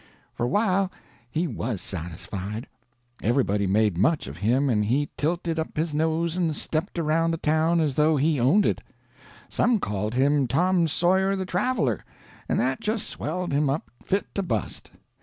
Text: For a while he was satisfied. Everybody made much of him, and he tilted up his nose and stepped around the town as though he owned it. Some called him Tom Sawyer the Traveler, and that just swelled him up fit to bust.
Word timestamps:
For 0.33 0.47
a 0.47 0.49
while 0.49 0.91
he 1.29 1.45
was 1.45 1.79
satisfied. 1.79 2.65
Everybody 3.21 3.67
made 3.67 3.99
much 3.99 4.25
of 4.25 4.37
him, 4.37 4.67
and 4.67 4.83
he 4.83 5.09
tilted 5.15 5.59
up 5.59 5.77
his 5.77 5.93
nose 5.93 6.35
and 6.35 6.55
stepped 6.55 6.97
around 6.97 7.29
the 7.29 7.37
town 7.37 7.79
as 7.79 7.93
though 7.93 8.17
he 8.17 8.39
owned 8.39 8.65
it. 8.65 8.81
Some 9.47 9.79
called 9.79 10.15
him 10.15 10.47
Tom 10.47 10.87
Sawyer 10.87 11.35
the 11.35 11.45
Traveler, 11.45 12.03
and 12.49 12.59
that 12.59 12.81
just 12.81 13.09
swelled 13.11 13.51
him 13.53 13.69
up 13.69 13.91
fit 14.03 14.25
to 14.33 14.41
bust. 14.41 14.89